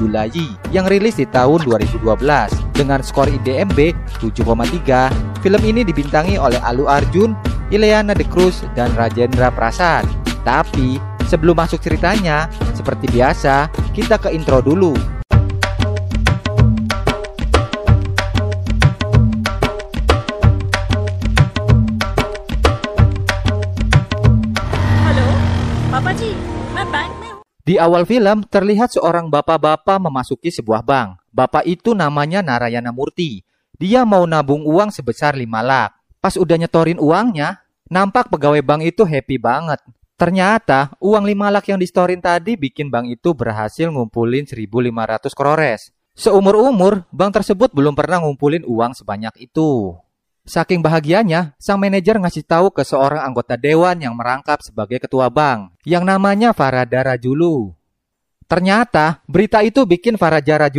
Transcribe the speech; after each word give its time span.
Julai 0.00 0.32
yang 0.72 0.88
rilis 0.88 1.20
di 1.20 1.28
tahun 1.28 1.60
2012 1.68 2.00
dengan 2.72 3.04
skor 3.04 3.28
IDMB 3.28 3.92
7,3. 4.16 5.12
Film 5.44 5.60
ini 5.60 5.84
dibintangi 5.84 6.40
oleh 6.40 6.56
Alu 6.64 6.88
Arjun, 6.88 7.36
Ileana 7.68 8.16
De 8.16 8.24
Cruz, 8.24 8.64
dan 8.72 8.88
Rajendra 8.96 9.52
Prasad. 9.52 10.08
Tapi 10.40 10.96
sebelum 11.28 11.52
masuk 11.60 11.84
ceritanya, 11.84 12.48
seperti 12.72 13.12
biasa, 13.12 13.68
kita 13.92 14.16
ke 14.16 14.32
intro 14.32 14.64
dulu. 14.64 14.96
Hello 25.10 25.26
पापा 25.92 26.12
जी 26.20 26.30
मैं 26.74 26.84
बैंक 26.92 27.12
में 27.20 27.30
हूँ 27.30 27.38
di 27.60 27.76
awal 27.76 28.08
film 28.08 28.48
terlihat 28.48 28.96
seorang 28.96 29.28
bapak-bapak 29.28 30.00
memasuki 30.00 30.48
sebuah 30.48 30.80
bank. 30.80 31.20
Bapak 31.28 31.68
itu 31.68 31.92
namanya 31.92 32.40
Narayana 32.40 32.88
Murti. 32.88 33.44
Dia 33.76 34.08
mau 34.08 34.24
nabung 34.24 34.64
uang 34.64 34.88
sebesar 34.88 35.36
5 35.36 35.44
lak. 35.60 35.92
Pas 36.20 36.36
udah 36.36 36.56
nyetorin 36.56 37.00
uangnya, 37.00 37.60
nampak 37.88 38.32
pegawai 38.32 38.64
bank 38.64 38.84
itu 38.84 39.04
happy 39.04 39.36
banget. 39.36 39.80
Ternyata 40.16 40.96
uang 41.00 41.24
5 41.24 41.48
lak 41.48 41.64
yang 41.68 41.80
distorin 41.80 42.20
tadi 42.20 42.56
bikin 42.56 42.92
bank 42.92 43.08
itu 43.12 43.32
berhasil 43.32 43.88
ngumpulin 43.88 44.44
1500 44.48 45.32
krores. 45.32 45.92
Seumur-umur, 46.16 47.08
bank 47.08 47.40
tersebut 47.40 47.72
belum 47.72 47.96
pernah 47.96 48.20
ngumpulin 48.20 48.64
uang 48.68 48.92
sebanyak 48.92 49.32
itu. 49.40 49.96
Saking 50.50 50.82
bahagianya, 50.82 51.54
sang 51.62 51.78
manajer 51.78 52.18
ngasih 52.18 52.42
tahu 52.42 52.74
ke 52.74 52.82
seorang 52.82 53.22
anggota 53.22 53.54
dewan 53.54 53.94
yang 54.02 54.18
merangkap 54.18 54.58
sebagai 54.66 54.98
ketua 54.98 55.30
bank, 55.30 55.78
yang 55.86 56.02
namanya 56.02 56.50
Farada 56.50 57.14
Rajulu. 57.14 57.70
Ternyata, 58.50 59.22
berita 59.30 59.62
itu 59.62 59.86
bikin 59.86 60.18
Farada 60.18 60.66
Rajulu 60.66 60.74